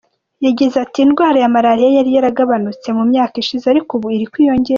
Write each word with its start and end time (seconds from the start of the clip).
Yagize 0.45 0.75
ati 0.85 0.97
“Indwara 1.05 1.37
ya 1.43 1.53
Malariya 1.55 1.89
yari 1.97 2.11
yaragabanutse 2.15 2.87
mu 2.97 3.03
myaka 3.11 3.35
ishize 3.43 3.65
ariko 3.69 3.91
ubu 3.95 4.07
iri 4.15 4.27
kwiyongera. 4.33 4.69